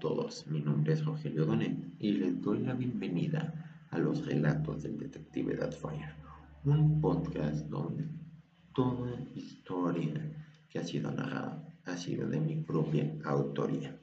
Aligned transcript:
todos, 0.00 0.46
mi 0.48 0.60
nombre 0.60 0.92
es 0.92 1.04
Rogelio 1.04 1.46
Donet 1.46 1.76
y 1.98 2.12
les 2.12 2.40
doy 2.42 2.58
la 2.58 2.74
bienvenida 2.74 3.86
a 3.90 3.98
los 3.98 4.26
relatos 4.26 4.82
del 4.82 4.98
detective 4.98 5.56
Fire, 5.72 6.14
un 6.64 7.00
podcast 7.00 7.66
donde 7.68 8.08
toda 8.74 9.20
historia 9.34 10.12
que 10.68 10.78
ha 10.78 10.84
sido 10.84 11.10
narrada 11.12 11.66
ha 11.84 11.96
sido 11.96 12.28
de 12.28 12.40
mi 12.40 12.56
propia 12.56 13.16
autoría. 13.24 13.96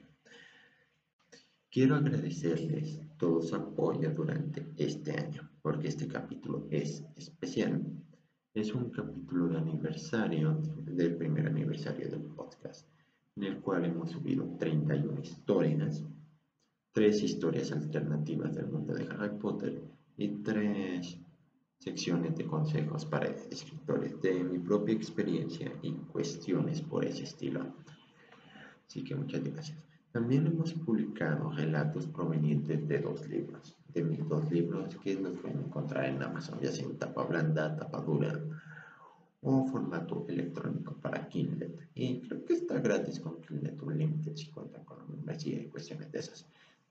Quiero 1.70 1.96
agradecerles 1.96 3.00
todo 3.18 3.42
su 3.42 3.54
apoyo 3.54 4.10
durante 4.10 4.66
este 4.76 5.12
año, 5.18 5.50
porque 5.62 5.88
este 5.88 6.08
capítulo 6.08 6.66
es 6.70 7.04
especial. 7.16 7.82
Es 8.54 8.74
un 8.74 8.90
capítulo 8.90 9.48
de 9.48 9.58
aniversario, 9.58 10.62
del 10.86 11.16
primer 11.16 11.46
aniversario 11.46 12.08
del 12.08 12.22
podcast 12.22 12.93
en 13.36 13.44
el 13.44 13.60
cual 13.60 13.84
hemos 13.84 14.10
subido 14.10 14.44
31 14.58 15.20
historias, 15.20 16.04
3 16.92 17.22
historias 17.22 17.72
alternativas 17.72 18.54
del 18.54 18.66
mundo 18.66 18.94
de 18.94 19.04
Harry 19.04 19.36
Potter 19.38 19.82
y 20.16 20.28
3 20.28 21.18
secciones 21.78 22.36
de 22.36 22.46
consejos 22.46 23.04
para 23.04 23.26
escritores 23.26 24.20
de 24.22 24.44
mi 24.44 24.58
propia 24.58 24.94
experiencia 24.94 25.72
y 25.82 25.92
cuestiones 25.92 26.80
por 26.80 27.04
ese 27.04 27.24
estilo. 27.24 27.74
Así 28.86 29.02
que 29.02 29.16
muchas 29.16 29.42
gracias. 29.42 29.78
También 30.12 30.46
hemos 30.46 30.72
publicado 30.72 31.50
relatos 31.50 32.06
provenientes 32.06 32.86
de 32.86 33.00
dos 33.00 33.28
libros, 33.28 33.76
de 33.92 34.04
mis 34.04 34.26
dos 34.28 34.48
libros 34.50 34.96
que 35.02 35.14
los 35.14 35.32
pueden 35.40 35.58
encontrar 35.58 36.04
en 36.04 36.22
Amazon, 36.22 36.60
ya 36.60 36.70
sea 36.70 36.86
en 36.86 36.96
tapa 36.96 37.24
blanda, 37.24 37.76
tapa 37.76 38.00
dura 38.00 38.40
o 39.44 39.66
formato 39.66 40.24
electrónico 40.28 40.96
para 41.00 41.28
Kindle. 41.28 41.76
Y 41.94 42.20
creo 42.22 42.44
que 42.44 42.54
está 42.54 42.80
gratis 42.80 43.20
con 43.20 43.40
Kindle 43.42 43.76
Unlimited 43.80 44.34
si 44.34 44.50
cuentan 44.50 44.84
con 44.84 45.08
membresía 45.08 45.60
y 45.60 45.68
cuestiones 45.68 46.10
de 46.10 46.18
esas. 46.18 46.46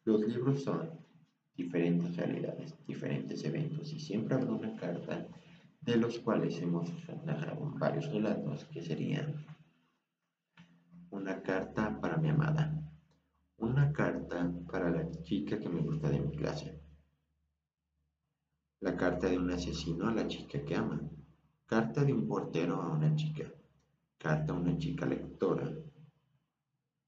Los 0.06 0.22
libros 0.22 0.64
son 0.64 0.92
diferentes 1.56 2.16
realidades, 2.16 2.76
diferentes 2.88 3.44
eventos 3.44 3.92
y 3.92 4.00
siempre 4.00 4.36
habrá 4.36 4.52
una 4.52 4.76
carta 4.76 5.28
de 5.82 5.98
los 5.98 6.20
cuales 6.20 6.62
hemos 6.62 6.90
narrado 7.26 7.74
varios 7.78 8.12
relatos 8.12 8.66
que 8.66 8.82
serían 8.82 9.46
una 11.10 11.42
carta 11.42 12.00
para 12.00 12.18
mi 12.18 12.30
amada, 12.30 12.82
una 13.58 13.92
carta 13.92 14.52
para 14.72 14.90
la 14.90 15.12
chica 15.22 15.60
que 15.60 15.70
me 15.70 15.82
gusta 15.82 16.10
de 16.10 16.20
mi 16.20 16.36
clase, 16.36 16.82
la 18.80 18.96
carta 18.96 19.30
de 19.30 19.38
un 19.38 19.52
asesino 19.52 20.08
a 20.08 20.14
la 20.14 20.28
chica 20.28 20.64
que 20.64 20.76
ama, 20.76 21.02
Carta 21.66 22.04
de 22.04 22.14
un 22.14 22.28
portero 22.28 22.76
a 22.76 22.90
una 22.90 23.16
chica. 23.16 23.46
Carta 24.18 24.54
a 24.54 24.56
una 24.56 24.78
chica 24.78 25.06
lectora. 25.06 25.72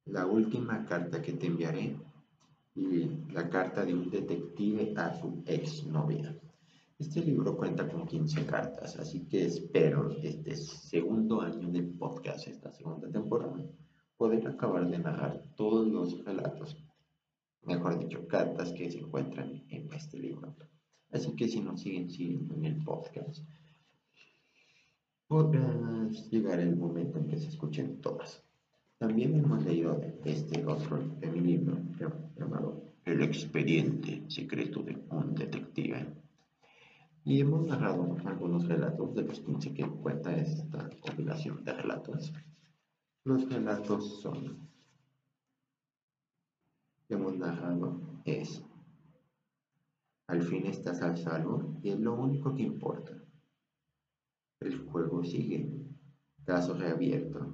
La 0.05 0.25
última 0.25 0.85
carta 0.85 1.21
que 1.21 1.33
te 1.33 1.47
enviaré. 1.47 1.95
Y 2.73 3.31
la 3.31 3.49
carta 3.49 3.85
de 3.85 3.93
un 3.93 4.09
detective 4.09 4.93
a 4.97 5.13
su 5.19 5.43
exnovia. 5.45 6.35
Este 6.97 7.19
libro 7.19 7.57
cuenta 7.57 7.87
con 7.89 8.07
15 8.07 8.45
cartas, 8.45 8.97
así 8.97 9.27
que 9.27 9.45
espero 9.45 10.11
este 10.23 10.55
segundo 10.55 11.41
año 11.41 11.69
del 11.69 11.89
podcast, 11.97 12.47
esta 12.47 12.71
segunda 12.71 13.09
temporada, 13.11 13.61
poder 14.15 14.47
acabar 14.47 14.89
de 14.89 14.99
narrar 14.99 15.43
todos 15.57 15.85
los 15.87 16.23
relatos, 16.23 16.77
mejor 17.63 17.99
dicho, 17.99 18.25
cartas 18.27 18.71
que 18.71 18.89
se 18.89 18.99
encuentran 18.99 19.65
en 19.69 19.91
este 19.93 20.17
libro. 20.17 20.55
Así 21.11 21.35
que 21.35 21.49
si 21.49 21.59
nos 21.59 21.81
siguen 21.81 22.09
siguiendo 22.09 22.55
en 22.55 22.65
el 22.65 22.83
podcast, 22.83 23.43
podrás 25.27 26.29
llegar 26.29 26.59
el 26.59 26.75
momento 26.75 27.17
en 27.17 27.27
que 27.27 27.37
se 27.37 27.47
escuchen 27.47 27.99
todas. 28.01 28.43
También 28.97 29.35
hemos 29.35 29.63
leído 29.65 29.99
este 30.23 30.65
otro 30.65 30.99
de 31.19 31.27
mi 31.27 31.41
libro 31.41 31.77
llamado 32.37 32.93
El 33.03 33.21
expediente 33.23 34.23
secreto 34.29 34.83
de 34.83 34.97
un 35.09 35.33
detective. 35.33 36.13
Y 37.23 37.41
hemos 37.41 37.65
narrado 37.65 38.15
algunos 38.25 38.67
relatos 38.67 39.15
de 39.15 39.23
los 39.23 39.39
15 39.39 39.73
que 39.73 39.89
cuenta 39.89 40.35
esta 40.35 40.89
compilación 41.01 41.63
de 41.63 41.73
relatos. 41.73 42.31
Los 43.23 43.49
relatos 43.49 44.21
son 44.21 44.69
que 47.07 47.15
hemos 47.15 47.35
narrado 47.35 47.99
es 48.25 48.63
Al 50.27 50.41
fin 50.43 50.67
estás 50.67 51.01
al 51.01 51.17
salvo 51.17 51.79
y 51.83 51.89
es 51.89 51.99
lo 51.99 52.13
único 52.13 52.55
que 52.55 52.63
importa. 52.63 53.24
El 54.61 54.79
juego 54.85 55.21
sigue. 55.23 55.69
Caso 56.45 56.75
reabierto. 56.75 57.53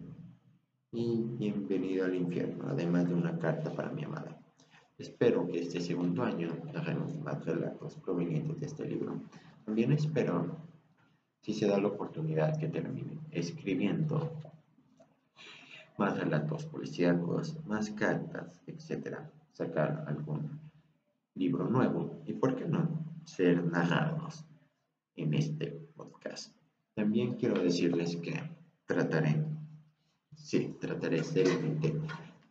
Y 0.91 1.23
bienvenido 1.39 2.05
al 2.05 2.13
infierno, 2.13 2.65
además 2.67 3.07
de 3.07 3.15
una 3.15 3.39
carta 3.39 3.73
para 3.73 3.91
mi 3.91 4.03
amada. 4.03 4.39
Espero 4.99 5.47
que 5.47 5.61
este 5.61 5.81
segundo 5.81 6.21
año 6.21 6.49
hagamos 6.75 7.17
más 7.19 7.43
relatos 7.43 7.95
provenientes 7.97 8.59
de 8.59 8.65
este 8.67 8.85
libro. 8.85 9.19
También 9.65 9.91
espero, 9.93 10.57
si 11.41 11.53
se 11.53 11.67
da 11.67 11.79
la 11.79 11.87
oportunidad, 11.87 12.59
que 12.59 12.67
termine 12.67 13.19
escribiendo 13.31 14.39
más 15.97 16.19
relatos 16.19 16.67
policíacos, 16.67 17.65
más 17.65 17.89
cartas, 17.91 18.61
etc. 18.67 19.17
Sacar 19.53 20.05
algún 20.07 20.59
libro 21.33 21.67
nuevo 21.67 22.21
y, 22.27 22.33
¿por 22.33 22.55
qué 22.55 22.65
no?, 22.65 23.03
ser 23.25 23.63
narrados 23.65 24.45
en 25.15 25.33
este 25.33 25.67
podcast. 25.95 26.60
También 27.01 27.33
quiero 27.33 27.59
decirles 27.59 28.15
que 28.17 28.39
trataré, 28.85 29.43
sí, 30.35 30.75
trataré 30.79 31.23
seriamente 31.23 31.99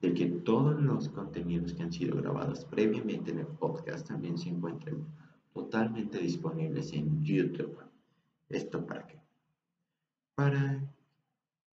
de 0.01 0.13
que 0.13 0.27
todos 0.27 0.83
los 0.83 1.09
contenidos 1.11 1.73
que 1.73 1.85
han 1.85 1.93
sido 1.93 2.17
grabados 2.17 2.65
previamente 2.65 3.31
en 3.31 3.39
el 3.39 3.47
podcast 3.47 4.09
también 4.09 4.37
se 4.37 4.49
encuentren 4.49 5.07
totalmente 5.55 6.19
disponibles 6.19 6.93
en 6.95 7.23
YouTube. 7.23 7.79
¿Esto 8.49 8.85
para 8.85 9.07
qué? 9.07 9.21
Para 10.35 10.83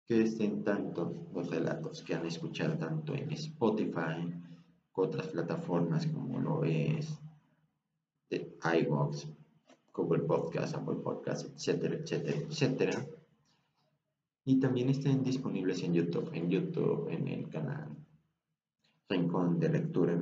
que 0.06 0.22
estén 0.22 0.64
tanto 0.64 1.28
los 1.34 1.50
relatos 1.50 2.02
que 2.02 2.14
han 2.14 2.24
escuchado 2.24 2.78
tanto 2.78 3.14
en 3.14 3.30
Spotify, 3.32 4.32
otras 4.94 5.26
plataformas 5.26 6.06
como 6.06 6.40
lo 6.40 6.64
es 6.64 7.20
iVoox, 8.30 9.26
Google 9.92 10.22
Podcast, 10.22 10.74
Apple 10.74 11.00
Podcast, 11.02 11.46
etcétera, 11.54 11.94
etcétera, 11.94 12.38
etcétera. 12.38 13.06
Y 14.44 14.58
también 14.58 14.88
estén 14.88 15.22
disponibles 15.22 15.82
en 15.82 15.94
YouTube, 15.94 16.30
en 16.32 16.50
YouTube, 16.50 17.08
en 17.10 17.28
el 17.28 17.48
canal 17.48 17.96
Rincón 19.08 19.58
de 19.60 19.68
Lectura. 19.68 20.20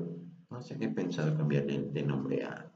No 0.50 0.62
sé, 0.62 0.76
he 0.80 0.88
pensado 0.88 1.36
cambiar 1.36 1.64
de 1.66 2.02
nombre 2.02 2.44
a 2.44 2.70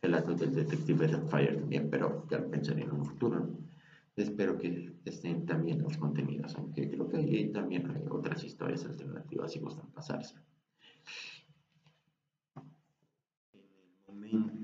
Relatos 0.00 0.38
del 0.38 0.54
Detective 0.54 1.08
Fire 1.28 1.56
también, 1.58 1.90
pero 1.90 2.26
ya 2.30 2.38
lo 2.38 2.50
pensaré 2.50 2.82
en 2.82 2.92
un 2.92 3.04
futuro. 3.04 3.48
Espero 4.14 4.56
que 4.56 4.94
estén 5.04 5.44
también 5.44 5.82
los 5.82 5.96
contenidos, 5.98 6.54
aunque 6.54 6.88
creo 6.88 7.08
que 7.08 7.16
ahí 7.18 7.52
también 7.52 7.90
hay 7.90 8.02
otras 8.08 8.42
historias 8.44 8.84
alternativas 8.84 9.52
si 9.52 9.58
gustan 9.58 9.90
pasarse. 9.90 10.36
momento 14.06 14.55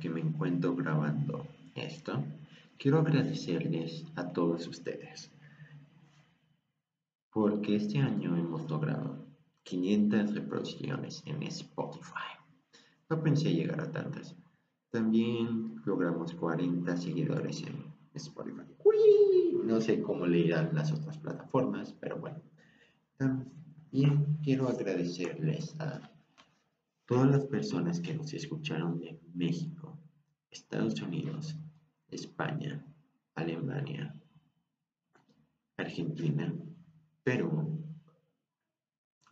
que 0.00 0.08
me 0.08 0.20
encuentro 0.20 0.74
grabando 0.76 1.46
esto, 1.74 2.22
quiero 2.78 2.98
agradecerles 2.98 4.04
a 4.14 4.28
todos 4.32 4.66
ustedes. 4.66 5.30
Porque 7.32 7.76
este 7.76 7.98
año 7.98 8.36
hemos 8.36 8.68
logrado 8.70 9.26
500 9.64 10.34
reproducciones 10.34 11.22
en 11.26 11.42
Spotify. 11.44 12.32
No 13.08 13.22
pensé 13.22 13.52
llegar 13.52 13.80
a 13.80 13.90
tantas. 13.90 14.34
También 14.90 15.82
logramos 15.84 16.34
40 16.34 16.96
seguidores 16.96 17.62
en 17.62 17.92
Spotify. 18.14 18.62
No 19.64 19.80
sé 19.80 20.00
cómo 20.00 20.26
le 20.26 20.38
irán 20.38 20.70
las 20.72 20.92
otras 20.92 21.18
plataformas, 21.18 21.92
pero 22.00 22.18
bueno. 22.18 22.40
También 23.16 24.38
quiero 24.42 24.68
agradecerles 24.68 25.78
a 25.80 26.15
Todas 27.06 27.30
las 27.30 27.46
personas 27.46 28.00
que 28.00 28.14
nos 28.14 28.34
escucharon 28.34 28.98
de 28.98 29.16
México, 29.32 29.96
Estados 30.50 31.00
Unidos, 31.00 31.56
España, 32.10 32.84
Alemania, 33.36 34.12
Argentina, 35.76 36.52
Perú, 37.22 37.80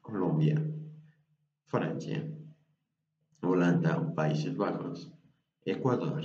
Colombia, 0.01 0.65
Francia, 1.65 2.25
Holanda 3.43 3.99
o 3.99 4.15
Países 4.15 4.57
Bajos, 4.57 5.11
Ecuador, 5.65 6.23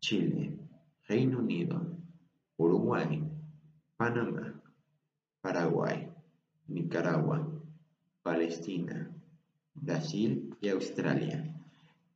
Chile, 0.00 0.58
Reino 1.06 1.40
Unido, 1.40 1.98
Uruguay, 2.56 3.22
Panamá, 3.98 4.58
Paraguay, 5.42 6.10
Nicaragua, 6.66 7.46
Palestina, 8.22 9.15
Brasil 9.82 10.56
y 10.60 10.68
Australia, 10.68 11.54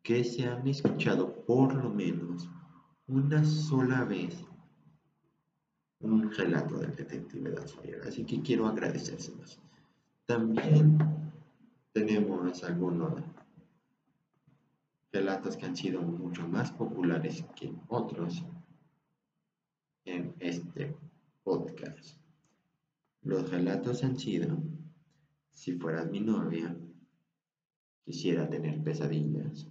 que 0.03 0.25
se 0.25 0.45
han 0.47 0.67
escuchado 0.67 1.45
por 1.45 1.75
lo 1.75 1.91
menos 1.91 2.49
una 3.07 3.45
sola 3.45 4.05
vez 4.05 4.45
un 6.01 6.31
relato 6.33 6.79
del 6.79 6.95
detective 6.97 7.55
Fire. 7.67 8.01
Así 8.07 8.25
que 8.25 8.41
quiero 8.41 8.67
agradecérselos. 8.67 9.61
También 10.27 10.99
tenemos 11.93 12.65
algunos 12.65 13.23
relatos 15.13 15.57
que 15.57 15.67
han 15.67 15.77
sido 15.77 16.01
mucho 16.03 16.47
más 16.49 16.73
populares 16.73 17.45
que 17.57 17.73
otros 17.89 18.45
en 20.05 20.35
este 20.39 20.97
podcast. 21.43 22.17
Los 23.23 23.51
relatos 23.51 24.03
han 24.03 24.19
sido, 24.19 24.57
si 25.51 25.73
fueras 25.73 26.09
mi 26.11 26.21
novia, 26.21 26.75
quisiera 28.05 28.49
tener 28.49 28.83
pesadillas. 28.83 29.67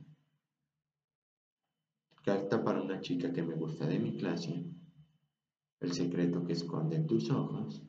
Carta 2.23 2.63
para 2.63 2.81
una 2.81 3.01
chica 3.01 3.31
que 3.31 3.43
me 3.43 3.55
gusta 3.55 3.87
de 3.87 3.99
mi 3.99 4.17
clase, 4.17 4.65
el 5.79 5.93
secreto 5.93 6.43
que 6.45 6.53
esconde 6.53 6.97
en 6.97 7.07
tus 7.07 7.29
ojos 7.31 7.81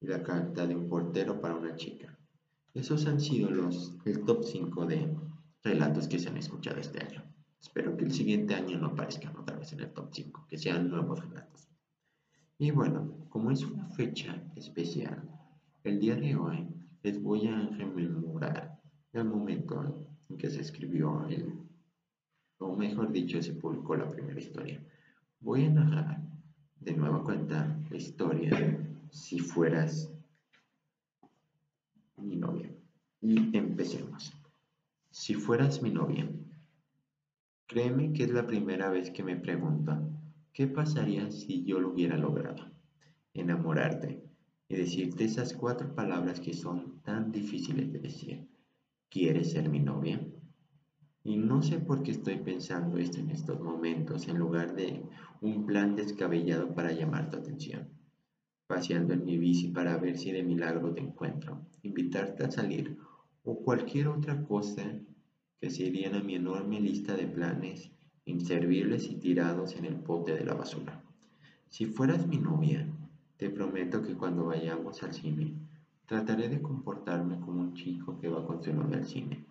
y 0.00 0.06
la 0.06 0.22
carta 0.22 0.66
de 0.66 0.74
un 0.74 0.88
portero 0.88 1.40
para 1.40 1.56
una 1.56 1.76
chica. 1.76 2.18
Esos 2.72 3.06
han 3.06 3.20
sido 3.20 3.50
los, 3.50 3.96
el 4.04 4.24
top 4.24 4.42
5 4.44 4.86
de 4.86 5.16
relatos 5.62 6.08
que 6.08 6.18
se 6.18 6.28
han 6.28 6.36
escuchado 6.36 6.80
este 6.80 7.04
año. 7.04 7.22
Espero 7.60 7.96
que 7.96 8.04
el 8.04 8.12
siguiente 8.12 8.54
año 8.54 8.78
no 8.78 8.88
aparezcan 8.88 9.36
otra 9.36 9.56
vez 9.56 9.72
en 9.72 9.80
el 9.80 9.92
top 9.92 10.08
5, 10.12 10.46
que 10.48 10.58
sean 10.58 10.90
nuevos 10.90 11.20
relatos. 11.20 11.68
Y 12.58 12.70
bueno, 12.70 13.26
como 13.30 13.50
es 13.50 13.64
una 13.64 13.88
fecha 13.90 14.42
especial, 14.56 15.28
el 15.82 16.00
día 16.00 16.16
de 16.16 16.36
hoy 16.36 16.68
les 17.02 17.22
voy 17.22 17.46
a 17.46 17.68
rememorar 17.68 18.73
el 19.20 19.24
momento 19.24 19.82
en 20.28 20.36
que 20.36 20.50
se 20.50 20.60
escribió 20.60 21.26
el, 21.28 21.52
o 22.58 22.74
mejor 22.74 23.12
dicho, 23.12 23.42
se 23.42 23.52
publicó 23.52 23.96
la 23.96 24.10
primera 24.10 24.40
historia. 24.40 24.82
Voy 25.40 25.64
a 25.64 25.70
narrar 25.70 26.20
de 26.80 26.92
nueva 26.94 27.22
cuenta 27.22 27.78
la 27.90 27.96
historia 27.96 28.78
si 29.10 29.38
fueras 29.38 30.10
mi 32.16 32.36
novia. 32.36 32.70
Y 33.20 33.56
empecemos. 33.56 34.32
Si 35.10 35.34
fueras 35.34 35.80
mi 35.80 35.90
novia, 35.90 36.28
créeme 37.66 38.12
que 38.12 38.24
es 38.24 38.30
la 38.30 38.46
primera 38.46 38.90
vez 38.90 39.10
que 39.10 39.22
me 39.22 39.36
preguntan, 39.36 40.18
¿qué 40.52 40.66
pasaría 40.66 41.30
si 41.30 41.64
yo 41.64 41.78
lo 41.78 41.90
hubiera 41.90 42.16
logrado? 42.16 42.66
Enamorarte 43.32 44.22
y 44.68 44.76
decirte 44.76 45.24
esas 45.24 45.52
cuatro 45.52 45.94
palabras 45.94 46.40
que 46.40 46.52
son 46.52 47.00
tan 47.02 47.32
difíciles 47.32 47.92
de 47.92 47.98
decir. 47.98 48.53
¿Quieres 49.14 49.52
ser 49.52 49.68
mi 49.68 49.78
novia? 49.78 50.20
Y 51.22 51.36
no 51.36 51.62
sé 51.62 51.78
por 51.78 52.02
qué 52.02 52.10
estoy 52.10 52.38
pensando 52.38 52.98
esto 52.98 53.20
en 53.20 53.30
estos 53.30 53.60
momentos 53.60 54.26
en 54.26 54.38
lugar 54.38 54.74
de 54.74 55.04
un 55.40 55.66
plan 55.66 55.94
descabellado 55.94 56.74
para 56.74 56.90
llamar 56.90 57.30
tu 57.30 57.36
atención. 57.36 57.86
Paseando 58.66 59.14
en 59.14 59.24
mi 59.24 59.38
bici 59.38 59.68
para 59.68 59.96
ver 59.98 60.18
si 60.18 60.32
de 60.32 60.42
milagro 60.42 60.92
te 60.92 61.00
encuentro, 61.00 61.60
invitarte 61.82 62.42
a 62.42 62.50
salir 62.50 62.96
o 63.44 63.60
cualquier 63.60 64.08
otra 64.08 64.42
cosa 64.42 64.82
que 65.60 65.70
se 65.70 65.84
irían 65.84 66.16
a 66.16 66.20
mi 66.20 66.34
enorme 66.34 66.80
lista 66.80 67.14
de 67.14 67.28
planes 67.28 67.92
inservibles 68.24 69.08
y 69.08 69.14
tirados 69.14 69.76
en 69.76 69.84
el 69.84 69.94
pote 69.94 70.34
de 70.34 70.44
la 70.44 70.54
basura. 70.54 71.00
Si 71.68 71.86
fueras 71.86 72.26
mi 72.26 72.38
novia, 72.38 72.84
te 73.36 73.48
prometo 73.48 74.02
que 74.02 74.16
cuando 74.16 74.46
vayamos 74.46 75.04
al 75.04 75.14
cine, 75.14 75.54
trataré 76.06 76.48
de 76.48 76.60
comportarme 76.60 77.40
como 77.40 77.60
un 77.60 77.74
chico 77.74 78.18
que 78.18 78.28
va 78.28 78.46
con 78.46 78.62
su 78.62 78.72
novia 78.72 78.98
al 78.98 79.06
cine 79.06 79.44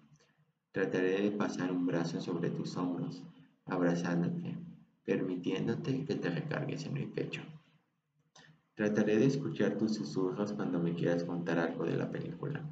Trataré 0.74 1.22
de 1.22 1.30
pasar 1.30 1.72
un 1.72 1.86
brazo 1.86 2.20
sobre 2.20 2.50
tus 2.50 2.76
hombros, 2.78 3.22
abrazándote, 3.68 4.58
permitiéndote 5.06 6.04
que 6.04 6.16
te 6.16 6.32
recargues 6.32 6.88
en 6.88 6.96
mi 6.96 7.06
pecho. 7.06 7.44
Trataré 8.74 9.20
de 9.20 9.28
escuchar 9.28 9.78
tus 9.78 9.94
susurros 9.94 10.52
cuando 10.54 10.80
me 10.80 10.96
quieras 10.96 11.26
contar 11.26 11.60
algo 11.60 11.86
de 11.86 11.96
la 11.96 12.10
película 12.10 12.68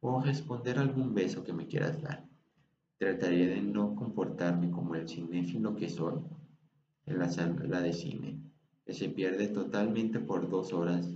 o 0.00 0.22
responder 0.22 0.78
algún 0.78 1.12
beso 1.12 1.44
que 1.44 1.52
me 1.52 1.66
quieras 1.66 2.00
dar. 2.00 2.24
Trataré 2.96 3.48
de 3.48 3.60
no 3.60 3.96
comportarme 3.96 4.70
como 4.70 4.94
el 4.94 5.06
cinéfilo 5.06 5.76
que 5.76 5.90
soy 5.90 6.22
en 7.04 7.18
la 7.18 7.28
sala 7.28 7.82
de 7.82 7.92
cine, 7.92 8.40
que 8.86 8.94
se 8.94 9.10
pierde 9.10 9.48
totalmente 9.48 10.20
por 10.20 10.48
dos 10.48 10.72
horas 10.72 11.06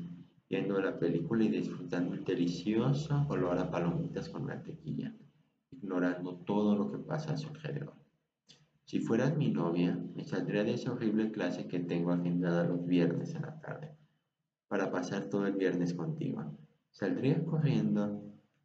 viendo 0.49 0.81
la 0.81 0.99
película 0.99 1.45
y 1.45 1.49
disfrutando 1.49 2.15
el 2.15 2.25
delicioso 2.25 3.27
olor 3.29 3.59
a 3.59 3.71
palomitas 3.71 4.29
con 4.29 4.45
mantequilla 4.45 5.13
ignorando 5.87 6.37
todo 6.45 6.75
lo 6.75 6.91
que 6.91 6.99
pasa 6.99 7.33
a 7.33 7.37
su 7.37 7.49
alrededor. 7.49 7.95
Si 8.85 9.01
fueras 9.01 9.37
mi 9.37 9.51
novia, 9.51 9.99
me 10.15 10.25
saldría 10.25 10.65
de 10.65 10.75
esa 10.75 10.93
horrible 10.93 11.31
clase 11.33 11.67
que 11.67 11.81
tengo 11.81 12.13
agendada 12.13 12.65
los 12.65 12.87
viernes 12.87 13.35
en 13.35 13.43
la 13.43 13.61
tarde, 13.61 13.97
para 14.69 14.91
pasar 14.91 15.29
todo 15.29 15.47
el 15.47 15.55
viernes 15.55 15.95
contigo. 15.95 16.45
Saldría 16.91 17.45
corriendo 17.45 18.23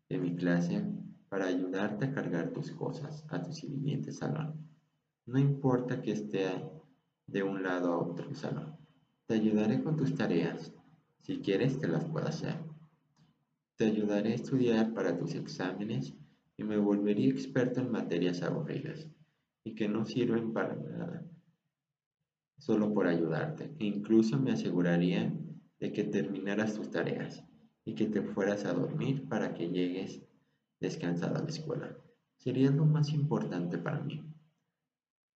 de 0.09 0.17
mi 0.17 0.35
clase 0.35 0.83
para 1.29 1.47
ayudarte 1.47 2.05
a 2.05 2.13
cargar 2.13 2.49
tus 2.49 2.71
cosas 2.71 3.25
a 3.29 3.41
tu 3.41 3.51
siguiente 3.51 4.11
salón. 4.11 4.67
No 5.25 5.39
importa 5.39 6.01
que 6.01 6.11
esté 6.11 6.49
de 7.27 7.43
un 7.43 7.63
lado 7.63 7.93
a 7.93 7.97
otro 7.97 8.33
salón. 8.35 8.75
Te 9.27 9.35
ayudaré 9.35 9.81
con 9.81 9.95
tus 9.95 10.13
tareas. 10.15 10.71
Si 11.21 11.37
quieres, 11.37 11.79
te 11.79 11.87
las 11.87 12.05
puedo 12.05 12.27
hacer. 12.27 12.55
Te 13.77 13.85
ayudaré 13.85 14.31
a 14.31 14.35
estudiar 14.35 14.93
para 14.93 15.17
tus 15.17 15.35
exámenes 15.35 16.15
y 16.57 16.63
me 16.63 16.77
volvería 16.77 17.29
experto 17.29 17.79
en 17.79 17.91
materias 17.91 18.41
aburridas 18.41 19.07
y 19.63 19.75
que 19.75 19.87
no 19.87 20.05
sirven 20.05 20.51
para 20.51 20.73
nada, 20.75 21.23
solo 22.57 22.91
por 22.93 23.07
ayudarte. 23.07 23.71
E 23.79 23.85
incluso 23.85 24.39
me 24.39 24.51
aseguraría 24.51 25.31
de 25.79 25.91
que 25.91 26.03
terminaras 26.03 26.73
tus 26.73 26.89
tareas 26.89 27.43
y 27.85 27.93
que 27.93 28.07
te 28.07 28.21
fueras 28.21 28.65
a 28.65 28.73
dormir 28.73 29.27
para 29.29 29.53
que 29.53 29.69
llegues 29.69 30.21
descansado 30.79 31.37
a 31.37 31.43
la 31.43 31.49
escuela. 31.49 31.95
Sería 32.37 32.71
lo 32.71 32.85
más 32.85 33.09
importante 33.13 33.77
para 33.77 34.01
mí. 34.01 34.23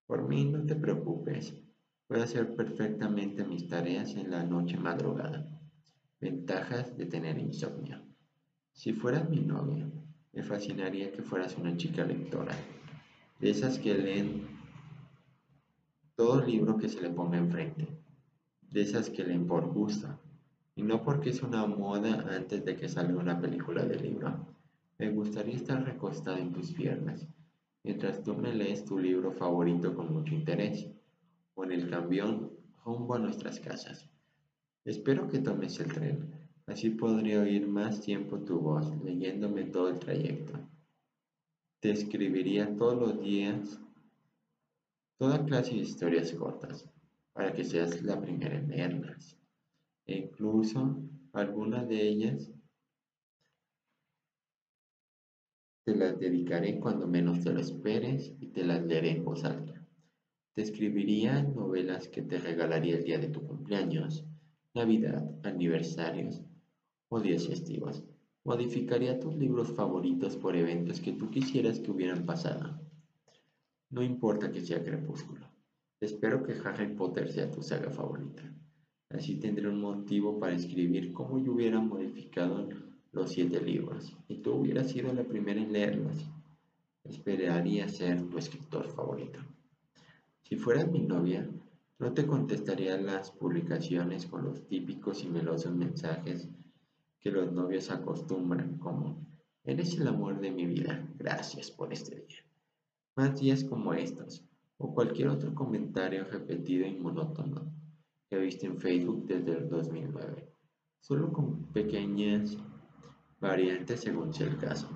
Por 0.07 0.27
mí 0.27 0.47
no 0.47 0.65
te 0.65 0.77
preocupes, 0.77 1.55
puedo 2.07 2.23
hacer 2.23 2.55
perfectamente 2.55 3.45
mis 3.45 3.69
tareas 3.69 4.15
en 4.17 4.31
la 4.31 4.45
noche 4.45 4.79
madrugada. 4.79 5.61
Ventajas 6.25 6.97
de 6.97 7.05
tener 7.05 7.37
insomnio. 7.37 8.01
Si 8.73 8.95
fueras 8.95 9.29
mi 9.29 9.41
novia, 9.41 9.87
me 10.33 10.43
fascinaría 10.43 11.13
que 11.13 11.21
fueras 11.21 11.59
una 11.59 11.77
chica 11.77 12.03
lectora, 12.03 12.57
de 13.41 13.51
esas 13.51 13.79
que 13.79 13.93
leen 13.93 14.47
todo 16.17 16.43
libro 16.43 16.79
que 16.79 16.89
se 16.89 17.03
le 17.03 17.11
ponga 17.11 17.37
enfrente, 17.37 17.87
de 18.71 18.81
esas 18.81 19.11
que 19.11 19.23
leen 19.23 19.47
por 19.47 19.67
gusto, 19.67 20.19
y 20.75 20.83
no 20.83 21.03
porque 21.03 21.29
es 21.29 21.43
una 21.43 21.67
moda 21.67 22.25
antes 22.35 22.65
de 22.65 22.75
que 22.75 22.89
salga 22.89 23.21
una 23.21 23.39
película 23.39 23.85
de 23.85 24.01
libro. 24.01 24.47
Me 24.99 25.11
gustaría 25.11 25.57
estar 25.57 25.85
recostada 25.85 26.39
en 26.39 26.55
tus 26.55 26.73
piernas, 26.73 27.29
mientras 27.83 28.23
tú 28.23 28.35
me 28.35 28.55
lees 28.55 28.87
tu 28.87 28.99
libro 28.99 29.31
favorito 29.31 29.95
con 29.95 30.11
mucho 30.11 30.35
interés, 30.35 30.89
o 31.55 31.65
en 31.65 31.73
el 31.73 31.91
camión 31.91 32.51
rumbo 32.83 33.15
a 33.15 33.19
nuestras 33.19 33.61
casas. 33.61 34.09
Espero 34.85 35.29
que 35.29 35.39
tomes 35.39 35.81
el 35.81 35.93
tren 35.93 36.35
Así 36.67 36.91
podría 36.91 37.43
oír 37.43 37.67
más 37.67 38.01
tiempo 38.01 38.39
tu 38.39 38.59
voz 38.59 38.91
leyéndome 39.03 39.65
todo 39.65 39.89
el 39.89 39.99
trayecto. 39.99 40.59
Te 41.81 41.91
escribiría 41.91 42.75
todos 42.75 42.99
los 42.99 43.23
días 43.23 43.79
toda 45.19 45.45
clase 45.45 45.75
de 45.75 45.83
historias 45.83 46.33
cortas 46.33 46.89
para 47.35 47.53
que 47.53 47.65
seas 47.65 48.03
la 48.03 48.21
primera 48.21 48.59
en 48.59 48.69
leerlas. 48.69 49.39
E 50.07 50.17
incluso 50.17 51.03
algunas 51.33 51.87
de 51.89 52.01
ellas 52.01 52.51
te 55.85 55.95
las 55.95 56.19
dedicaré 56.19 56.81
cuando 56.81 57.07
menos 57.07 57.41
te 57.43 57.53
lo 57.53 57.61
esperes 57.61 58.35
y 58.41 58.47
te 58.49 58.65
las 58.65 58.83
leeré 58.83 59.11
en 59.11 59.25
voz 59.25 59.45
alta. 59.45 59.87
Te 60.55 60.63
escribiría 60.63 61.43
novelas 61.43 62.09
que 62.09 62.23
te 62.23 62.39
regalaría 62.39 62.97
el 62.97 63.05
día 63.05 63.19
de 63.19 63.29
tu 63.29 63.47
cumpleaños, 63.47 64.25
Navidad, 64.75 65.31
aniversarios 65.45 66.43
o 67.09 67.21
días 67.21 67.47
festivos. 67.47 68.03
Modificaría 68.43 69.21
tus 69.21 69.37
libros 69.37 69.71
favoritos 69.71 70.37
por 70.37 70.57
eventos 70.57 70.99
que 70.99 71.13
tú 71.13 71.31
quisieras 71.31 71.79
que 71.79 71.93
hubieran 71.93 72.27
pasado. 72.27 72.81
No 73.91 74.03
importa 74.03 74.51
que 74.51 74.61
sea 74.61 74.83
crepúsculo. 74.83 75.47
Espero 76.01 76.43
que 76.43 76.55
Harry 76.65 76.93
Potter 76.93 77.31
sea 77.31 77.53
tu 77.53 77.63
saga 77.63 77.89
favorita. 77.89 78.43
Así 79.11 79.37
tendré 79.37 79.69
un 79.69 79.81
motivo 79.81 80.41
para 80.41 80.57
escribir 80.57 81.13
cómo 81.13 81.39
yo 81.39 81.53
hubiera 81.53 81.79
modificado 81.79 82.69
los 83.13 83.31
siete 83.31 83.61
libros 83.61 84.17
y 84.27 84.39
tú 84.39 84.55
hubieras 84.55 84.91
sido 84.91 85.13
la 85.13 85.23
primera 85.23 85.61
en 85.61 85.73
leerlos. 85.73 86.29
Esperaría 87.05 87.89
ser 87.89 88.29
tu 88.29 88.39
escritor 88.39 88.91
favorito. 88.91 89.39
Si 90.43 90.57
fueras 90.57 90.91
mi 90.91 90.99
novia, 90.99 91.49
no 92.05 92.13
te 92.13 92.27
contestaría 92.27 92.99
las 92.99 93.31
publicaciones 93.31 94.27
con 94.27 94.45
los 94.45 94.69
típicos 94.69 95.25
y 95.25 95.29
melosos 95.31 95.75
mensajes 95.75 96.51
que 97.19 97.31
los 97.31 97.51
novios 97.51 97.91
acostumbran 97.91 98.77
como, 98.77 99.27
eres 99.63 99.97
el 99.97 100.09
amor 100.09 100.39
de 100.39 100.51
mi 100.51 100.67
vida, 100.67 101.09
gracias 101.17 101.71
por 101.71 101.95
este 101.95 102.17
día. 102.17 102.45
Más 103.17 103.41
días 103.41 103.65
como 103.65 103.95
estos, 103.95 104.47
o 104.77 104.93
cualquier 104.93 105.29
otro 105.29 105.55
comentario 105.55 106.25
repetido 106.25 106.87
y 106.87 106.95
monótono 106.95 107.73
que 108.29 108.37
he 108.37 108.41
visto 108.41 108.67
en 108.67 108.79
Facebook 108.79 109.25
desde 109.27 109.57
el 109.57 109.71
2009, 109.71 110.53
solo 111.01 111.33
con 111.33 111.73
pequeñas 111.73 112.59
variantes 113.41 114.03
según 114.03 114.35
sea 114.35 114.49
el 114.49 114.59
caso. 114.59 114.91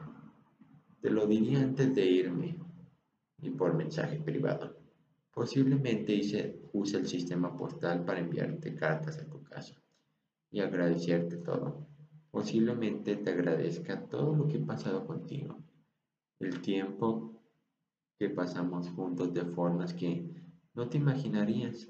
Te 1.01 1.09
lo 1.09 1.27
diría 1.27 1.61
antes 1.61 1.95
de 1.95 2.05
irme 2.05 2.59
y 3.41 3.49
por 3.49 3.73
mensaje 3.73 4.19
privado. 4.19 4.77
Posiblemente 5.33 6.13
use 6.79 6.97
el 6.97 7.07
sistema 7.07 7.57
postal 7.57 8.05
para 8.05 8.21
enviarte 8.21 8.75
cartas 8.75 9.19
a 9.19 9.29
tu 9.29 9.43
casa 9.43 9.75
y 10.51 10.61
agradecerte 10.61 11.37
todo. 11.39 11.87
Posiblemente 12.31 13.17
te 13.17 13.31
agradezca 13.31 14.01
todo 14.09 14.35
lo 14.35 14.47
que 14.47 14.57
he 14.57 14.65
pasado 14.65 15.07
contigo, 15.07 15.63
el 16.41 16.61
tiempo 16.61 17.43
que 18.19 18.29
pasamos 18.31 18.89
juntos 18.91 19.33
de 19.33 19.45
formas 19.45 19.95
que 19.95 20.29
no 20.75 20.89
te 20.89 20.99
imaginarías. 20.99 21.89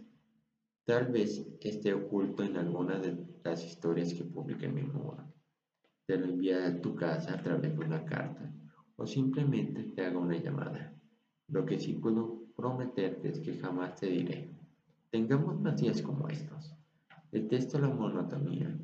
Tal 0.85 1.07
vez 1.07 1.45
esté 1.61 1.93
oculto 1.93 2.43
en 2.43 2.57
alguna 2.57 2.99
de 2.99 3.17
las 3.45 3.65
historias 3.65 4.15
que 4.15 4.25
publique 4.25 4.67
en 4.67 4.75
mi 4.75 4.83
muro. 4.83 5.25
Te 6.07 6.17
lo 6.17 6.27
envíe 6.27 6.53
a 6.53 6.81
tu 6.81 6.95
casa 6.95 7.35
a 7.35 7.43
través 7.43 7.77
de 7.77 7.85
una 7.85 8.05
carta 8.05 8.51
o 8.97 9.07
simplemente 9.07 9.83
te 9.95 10.05
haga 10.05 10.19
una 10.19 10.37
llamada. 10.37 10.95
Lo 11.49 11.65
que 11.65 11.79
sí 11.79 11.95
puedo 11.95 12.47
prometerte 12.57 13.29
es 13.29 13.41
que 13.41 13.59
jamás 13.59 13.95
te 13.97 14.07
diré. 14.07 14.58
Tengamos 15.11 15.59
más 15.59 15.81
días 15.81 16.03
como 16.03 16.29
estos. 16.29 16.77
Detesto 17.33 17.79
la 17.79 17.89
monotonía. 17.89 18.79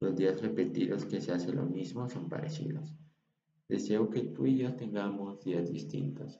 Los 0.00 0.14
días 0.16 0.40
repetidos 0.42 1.06
que 1.06 1.20
se 1.22 1.32
hace 1.32 1.50
lo 1.50 1.64
mismo 1.64 2.06
son 2.10 2.28
parecidos. 2.28 2.94
Deseo 3.68 4.10
que 4.10 4.20
tú 4.20 4.44
y 4.44 4.58
yo 4.58 4.76
tengamos 4.76 5.42
días 5.42 5.72
distintos. 5.72 6.38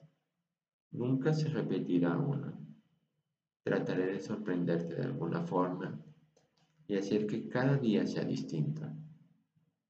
Nunca 0.90 1.32
se 1.32 1.48
repetirá 1.48 2.18
uno. 2.18 2.58
Trataré 3.62 4.12
de 4.12 4.20
sorprenderte 4.20 4.96
de 4.96 5.04
alguna 5.04 5.40
forma 5.42 5.98
y 6.86 6.96
hacer 6.96 7.26
que 7.26 7.48
cada 7.48 7.78
día 7.78 8.06
sea 8.06 8.24
distinto. 8.24 8.86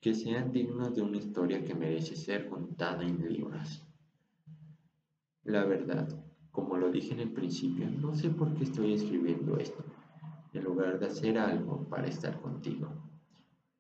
Que 0.00 0.14
sean 0.14 0.52
dignos 0.52 0.94
de 0.94 1.02
una 1.02 1.16
historia 1.16 1.64
que 1.64 1.74
merece 1.74 2.14
ser 2.14 2.48
contada 2.48 3.02
en 3.02 3.28
libros. 3.28 3.84
La 5.42 5.64
verdad, 5.64 6.29
como 6.50 6.76
lo 6.76 6.90
dije 6.90 7.12
en 7.14 7.20
el 7.20 7.32
principio, 7.32 7.88
no 7.90 8.14
sé 8.14 8.30
por 8.30 8.54
qué 8.54 8.64
estoy 8.64 8.94
escribiendo 8.94 9.56
esto, 9.56 9.84
en 10.52 10.64
lugar 10.64 10.98
de 10.98 11.06
hacer 11.06 11.38
algo 11.38 11.88
para 11.88 12.06
estar 12.06 12.40
contigo 12.40 12.88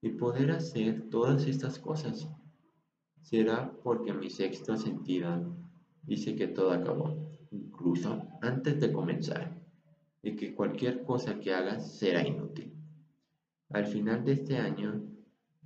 y 0.02 0.10
poder 0.10 0.50
hacer 0.52 1.08
todas 1.10 1.46
estas 1.46 1.78
cosas 1.78 2.28
será 3.20 3.72
porque 3.82 4.12
mi 4.12 4.30
sexto 4.30 4.76
sentido 4.76 5.54
dice 6.02 6.34
que 6.36 6.48
todo 6.48 6.72
acabó, 6.72 7.30
incluso 7.50 8.22
antes 8.40 8.80
de 8.80 8.92
comenzar, 8.92 9.60
y 10.22 10.36
que 10.36 10.54
cualquier 10.54 11.02
cosa 11.04 11.38
que 11.38 11.52
hagas 11.52 11.98
será 11.98 12.26
inútil. 12.26 12.72
Al 13.70 13.86
final 13.86 14.24
de 14.24 14.32
este 14.32 14.56
año, 14.56 15.02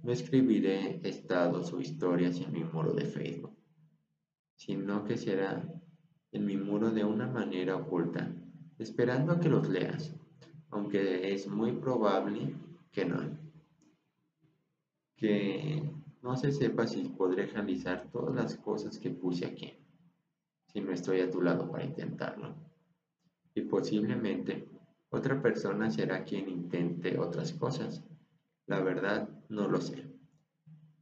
no 0.03 0.13
escribiré 0.13 1.01
estados 1.03 1.73
o 1.73 1.81
historias 1.81 2.41
en 2.41 2.53
mi 2.53 2.63
muro 2.63 2.93
de 2.93 3.07
Facebook, 3.07 3.57
sino 4.57 5.05
que 5.05 5.17
será 5.17 5.67
en 6.35 6.45
mi 6.45 6.57
muro 6.57 6.91
de 6.91 7.05
una 7.05 7.29
manera 7.29 7.77
oculta, 7.77 8.29
esperando 8.79 9.33
a 9.33 9.41
que 9.41 9.49
los 9.49 9.69
leas, 9.69 10.13
aunque 10.71 11.33
es 11.33 11.47
muy 11.47 11.73
probable 11.73 12.57
que 12.91 13.05
no. 13.05 13.39
Que 15.17 15.91
no 16.23 16.37
se 16.37 16.51
sepa 16.51 16.89
si 16.89 17.05
podré 17.05 17.47
realizar 17.47 18.11
todas 18.11 18.35
las 18.35 18.57
cosas 18.57 18.99
que 18.99 19.11
puse 19.11 19.47
aquí, 19.47 19.75
si 20.67 20.81
no 20.81 20.91
estoy 20.93 21.21
a 21.21 21.31
tu 21.31 21.41
lado 21.41 21.71
para 21.71 21.85
intentarlo. 21.85 22.57
Y 23.55 23.63
posiblemente 23.63 24.69
otra 25.11 25.41
persona 25.41 25.89
será 25.89 26.25
quien 26.25 26.49
intente 26.49 27.17
otras 27.17 27.53
cosas. 27.53 28.03
La 28.67 28.81
verdad, 28.81 29.29
no 29.49 29.69
lo 29.69 29.81
sé. 29.81 30.11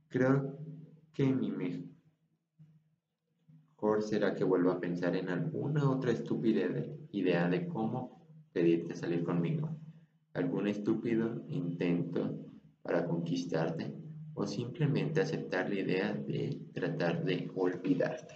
Creo 0.08 0.58
que 1.14 1.24
mi 1.24 1.50
será 4.00 4.34
que 4.34 4.44
vuelva 4.44 4.74
a 4.74 4.80
pensar 4.80 5.16
en 5.16 5.28
alguna 5.28 5.90
otra 5.90 6.12
estúpida 6.12 6.60
idea 7.10 7.48
de 7.48 7.66
cómo 7.66 8.24
pedirte 8.52 8.94
salir 8.94 9.24
conmigo. 9.24 9.76
Algún 10.34 10.68
estúpido 10.68 11.44
intento 11.48 12.46
para 12.82 13.04
conquistarte 13.04 13.94
o 14.34 14.46
simplemente 14.46 15.20
aceptar 15.20 15.68
la 15.68 15.80
idea 15.80 16.14
de 16.14 16.60
tratar 16.72 17.24
de 17.24 17.50
olvidarte. 17.54 18.34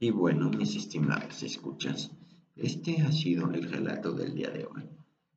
Y 0.00 0.10
bueno, 0.10 0.48
mis 0.50 0.76
estimados 0.76 1.42
escuchas, 1.42 2.12
este 2.56 3.02
ha 3.02 3.10
sido 3.10 3.50
el 3.52 3.70
relato 3.70 4.12
del 4.12 4.34
día 4.34 4.50
de 4.50 4.64
hoy. 4.66 4.88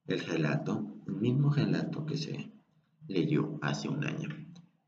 El 0.05 0.19
relato, 0.21 0.86
el 1.07 1.15
mismo 1.15 1.51
relato 1.51 2.05
que 2.05 2.17
se 2.17 2.51
leyó 3.07 3.57
hace 3.62 3.89
un 3.89 4.03
año. 4.05 4.29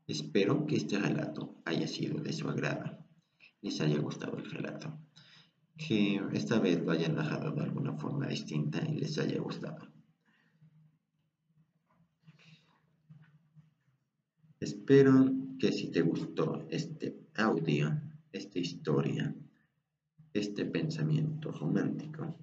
Espero 0.06 0.66
que 0.66 0.76
este 0.76 0.98
relato 0.98 1.62
haya 1.64 1.88
sido 1.88 2.20
de 2.20 2.32
su 2.32 2.48
agrado, 2.48 2.98
les 3.62 3.80
haya 3.80 3.98
gustado 3.98 4.36
el 4.36 4.50
relato, 4.50 4.98
que 5.78 6.20
esta 6.34 6.58
vez 6.58 6.82
lo 6.84 6.92
hayan 6.92 7.14
narrado 7.14 7.52
de 7.52 7.62
alguna 7.62 7.94
forma 7.94 8.26
distinta 8.26 8.82
y 8.86 8.96
les 8.96 9.18
haya 9.18 9.40
gustado. 9.40 9.88
Espero 14.60 15.32
que 15.58 15.72
si 15.72 15.90
te 15.90 16.02
gustó 16.02 16.66
este 16.68 17.16
audio, 17.34 18.00
esta 18.32 18.58
historia, 18.58 19.34
este 20.34 20.66
pensamiento 20.66 21.50
romántico, 21.50 22.36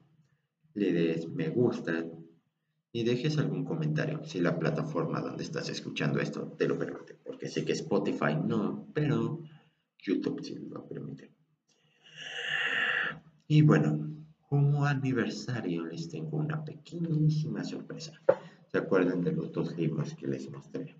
le 0.73 0.93
des 0.93 1.27
me 1.29 1.49
gusta 1.49 2.05
y 2.91 3.03
dejes 3.03 3.37
algún 3.37 3.63
comentario 3.63 4.23
si 4.23 4.39
la 4.39 4.57
plataforma 4.59 5.21
donde 5.21 5.43
estás 5.43 5.69
escuchando 5.69 6.19
esto 6.19 6.53
te 6.57 6.67
lo 6.67 6.77
permite, 6.77 7.15
porque 7.25 7.47
sé 7.47 7.63
que 7.63 7.73
Spotify 7.73 8.35
no, 8.35 8.87
pero 8.93 9.41
YouTube 9.99 10.41
sí 10.43 10.55
lo 10.69 10.87
permite. 10.87 11.31
Y 13.47 13.61
bueno, 13.61 14.09
como 14.49 14.85
aniversario 14.85 15.85
les 15.85 16.09
tengo 16.09 16.37
una 16.37 16.63
pequeñísima 16.63 17.63
sorpresa. 17.63 18.13
¿Se 18.67 18.77
acuerdan 18.77 19.21
de 19.21 19.33
los 19.33 19.51
dos 19.51 19.75
libros 19.77 20.13
que 20.15 20.27
les 20.27 20.49
mostré? 20.49 20.95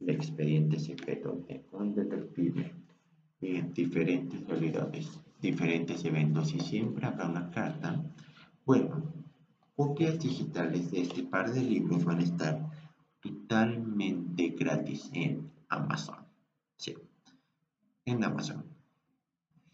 el 0.00 0.10
expediente 0.10 0.78
secreto 0.78 1.42
de 1.48 1.64
un 1.72 1.94
detective 1.94 2.72
en 3.40 3.72
diferentes 3.72 4.46
realidades, 4.46 5.20
diferentes 5.40 6.04
eventos 6.04 6.54
y 6.54 6.60
siempre 6.60 7.06
habrá 7.06 7.28
una 7.28 7.50
carta. 7.50 8.02
Bueno, 8.64 9.12
copias 9.76 10.18
digitales 10.18 10.90
de 10.90 11.02
este 11.02 11.22
par 11.22 11.52
de 11.52 11.60
libros 11.60 12.04
van 12.04 12.18
a 12.18 12.22
estar 12.22 12.70
totalmente 13.20 14.48
gratis 14.50 15.10
en 15.12 15.50
Amazon. 15.68 16.16
Sí, 16.76 16.94
en 18.06 18.24
Amazon. 18.24 18.64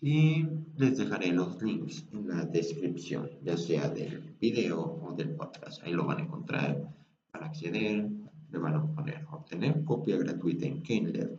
Y 0.01 0.45
les 0.77 0.99
dejaré 0.99 1.31
los 1.33 1.63
links 1.63 2.05
en 2.13 2.29
la 2.29 2.45
descripción, 2.45 3.31
ya 3.45 3.57
sea 3.57 3.89
del 3.89 4.35
video 4.41 4.81
o 4.81 5.15
del 5.15 5.31
podcast. 5.37 5.81
Ahí 5.85 5.93
lo 5.93 6.05
van 6.05 6.19
a 6.19 6.23
encontrar 6.23 6.93
para 7.31 7.47
acceder 7.47 8.11
le 8.53 8.59
van 8.59 8.75
a 8.75 8.95
poner 8.95 9.25
obtener 9.31 9.83
copia 9.85 10.17
gratuita 10.19 10.67
en 10.67 10.83
Kindle 10.83 11.39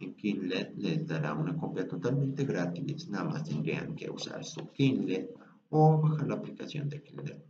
En 0.00 0.14
Kindle 0.14 0.72
les 0.76 1.06
dará 1.06 1.34
una 1.34 1.56
copia 1.56 1.88
totalmente 1.88 2.44
gratis, 2.44 3.08
nada 3.08 3.24
más 3.24 3.44
tendrían 3.44 3.96
que 3.96 4.10
usar 4.10 4.44
su 4.44 4.70
Kindle 4.72 5.34
o 5.76 6.00
bajar 6.00 6.28
la 6.28 6.36
aplicación 6.36 6.88
de 6.88 7.02
Kindle 7.02 7.44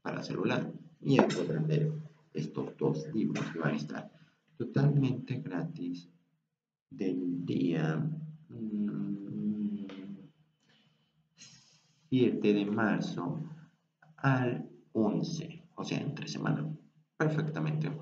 para 0.00 0.22
celular 0.22 0.72
y 1.02 1.20
podrán 1.20 1.66
ver 1.66 1.92
estos 2.32 2.74
dos 2.78 3.06
libros 3.12 3.44
que 3.52 3.58
van 3.58 3.74
a 3.74 3.76
estar 3.76 4.10
totalmente 4.56 5.38
gratis 5.40 6.08
del 6.88 7.44
día 7.44 8.02
7 12.08 12.38
mm, 12.38 12.40
de 12.40 12.64
marzo 12.64 13.38
al 14.16 14.66
11, 14.92 15.62
o 15.76 15.84
sea, 15.84 15.98
entre 15.98 16.26
semana 16.26 16.74
perfectamente 17.18 17.92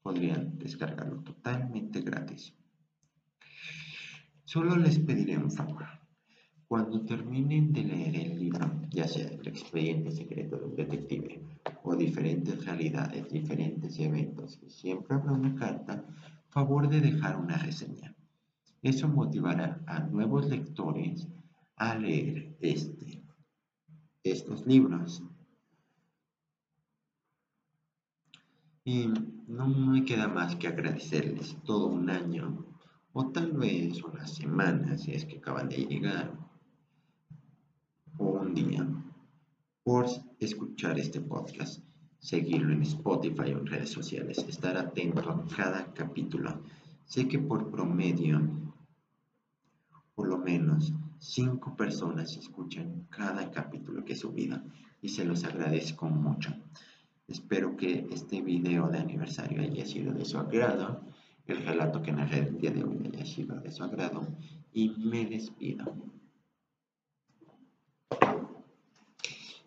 podrían 0.00 0.58
descargarlo 0.58 1.20
totalmente 1.20 2.00
gratis. 2.00 2.54
Solo 4.44 4.76
les 4.76 4.98
pediré 4.98 5.36
un 5.36 5.50
favor. 5.50 6.01
Cuando 6.72 7.04
terminen 7.04 7.70
de 7.70 7.84
leer 7.84 8.16
el 8.16 8.38
libro, 8.38 8.66
ya 8.88 9.06
sea 9.06 9.28
el 9.28 9.46
expediente 9.46 10.10
secreto 10.10 10.56
de 10.56 10.64
un 10.64 10.74
detective 10.74 11.60
o 11.82 11.94
diferentes 11.94 12.64
realidades, 12.64 13.30
diferentes 13.30 13.98
eventos, 13.98 14.58
siempre 14.68 15.14
habrá 15.14 15.32
una 15.32 15.54
carta, 15.54 16.02
favor 16.48 16.88
de 16.88 17.02
dejar 17.02 17.36
una 17.36 17.58
reseña. 17.58 18.16
Eso 18.80 19.06
motivará 19.06 19.82
a 19.86 20.00
nuevos 20.00 20.48
lectores 20.48 21.28
a 21.76 21.94
leer 21.94 22.56
este, 22.62 23.22
estos 24.22 24.66
libros 24.66 25.22
Y 28.82 29.10
no 29.46 29.68
me 29.68 30.06
queda 30.06 30.26
más 30.26 30.56
que 30.56 30.68
agradecerles 30.68 31.54
todo 31.64 31.88
un 31.88 32.08
año 32.08 32.64
o 33.12 33.30
tal 33.30 33.52
vez 33.52 34.02
una 34.02 34.26
semana 34.26 34.96
si 34.96 35.12
es 35.12 35.26
que 35.26 35.36
acaban 35.36 35.68
de 35.68 35.84
llegar 35.84 36.51
día 38.54 38.86
por 39.82 40.06
escuchar 40.38 40.98
este 40.98 41.20
podcast. 41.20 41.82
seguirlo 42.20 42.72
en 42.72 42.82
Spotify 42.82 43.52
o 43.52 43.58
en 43.58 43.66
redes 43.66 43.90
sociales, 43.90 44.38
estar 44.46 44.76
atento 44.76 45.28
a 45.28 45.44
cada 45.56 45.92
capítulo. 45.92 46.62
Sé 47.04 47.26
que 47.26 47.40
por 47.40 47.68
promedio, 47.68 48.40
por 50.14 50.28
lo 50.28 50.38
menos 50.38 50.92
cinco 51.18 51.74
personas 51.74 52.36
escuchan 52.36 53.08
cada 53.10 53.50
capítulo 53.50 54.04
que 54.04 54.12
he 54.12 54.16
subido 54.16 54.62
y 55.00 55.08
se 55.08 55.24
los 55.24 55.42
agradezco 55.42 56.08
mucho. 56.08 56.54
Espero 57.26 57.76
que 57.76 58.06
este 58.12 58.40
video 58.40 58.88
de 58.88 58.98
aniversario 58.98 59.62
haya 59.62 59.84
sido 59.84 60.12
de 60.12 60.24
su 60.24 60.38
agrado, 60.38 61.00
el 61.46 61.64
relato 61.64 62.02
que 62.02 62.12
narré 62.12 62.40
el 62.40 62.58
día 62.58 62.70
de 62.70 62.84
hoy 62.84 63.10
haya 63.12 63.26
sido 63.26 63.58
de 63.58 63.72
su 63.72 63.82
agrado 63.82 64.28
y 64.72 64.90
me 64.90 65.26
despido. 65.26 66.11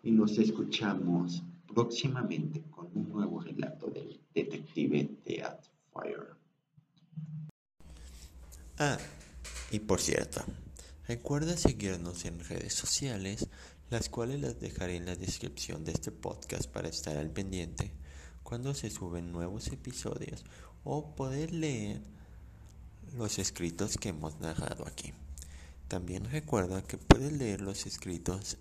Y 0.06 0.12
nos 0.12 0.38
escuchamos 0.38 1.42
próximamente 1.66 2.62
con 2.70 2.88
un 2.94 3.08
nuevo 3.08 3.40
relato 3.40 3.88
del 3.88 4.20
detective 4.32 5.10
Fire. 5.92 6.28
Ah, 8.78 8.98
y 9.72 9.80
por 9.80 10.00
cierto, 10.00 10.44
recuerda 11.08 11.56
seguirnos 11.56 12.24
en 12.24 12.38
redes 12.38 12.72
sociales, 12.72 13.48
las 13.90 14.08
cuales 14.08 14.40
las 14.40 14.60
dejaré 14.60 14.94
en 14.94 15.06
la 15.06 15.16
descripción 15.16 15.84
de 15.84 15.90
este 15.90 16.12
podcast 16.12 16.70
para 16.70 16.88
estar 16.88 17.16
al 17.16 17.32
pendiente 17.32 17.90
cuando 18.44 18.74
se 18.74 18.90
suben 18.90 19.32
nuevos 19.32 19.66
episodios 19.72 20.44
o 20.84 21.16
poder 21.16 21.52
leer 21.52 22.00
los 23.16 23.40
escritos 23.40 23.96
que 23.96 24.10
hemos 24.10 24.38
narrado 24.38 24.86
aquí. 24.86 25.12
También 25.88 26.30
recuerda 26.30 26.84
que 26.84 26.96
puedes 26.96 27.32
leer 27.32 27.60
los 27.60 27.86
escritos 27.86 28.58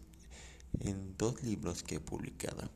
en 0.79 1.15
dos 1.17 1.43
libros 1.43 1.84
que 1.84 1.95
he 1.95 2.00
publicado, 2.00 2.69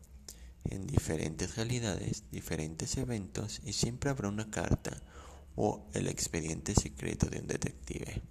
en 0.65 0.87
diferentes 0.87 1.55
realidades, 1.55 2.23
diferentes 2.31 2.97
eventos 2.97 3.61
y 3.63 3.73
siempre 3.73 4.09
habrá 4.09 4.29
una 4.29 4.49
carta 4.49 5.01
o 5.55 5.87
el 5.93 6.07
expediente 6.07 6.75
secreto 6.75 7.27
de 7.27 7.39
un 7.39 7.47
detective. 7.47 8.21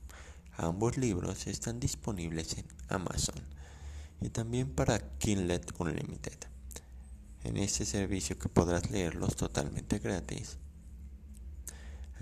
Ambos 0.57 0.97
libros 0.97 1.47
están 1.47 1.81
disponibles 1.81 2.59
en 2.59 2.67
Amazon 2.89 3.43
y 4.21 4.31
también 4.31 4.75
para 4.75 5.17
Kindle 5.19 5.61
Unlimited. 5.79 6.39
En 7.45 7.57
este 7.57 7.85
servicio 7.85 8.39
que 8.39 8.49
podrás 8.49 8.91
leerlos 8.91 9.37
totalmente 9.37 9.99
gratis. 9.99 10.59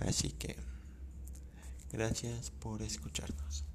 Así 0.00 0.30
que, 0.30 0.56
gracias 1.90 2.50
por 2.50 2.82
escucharnos. 2.82 3.65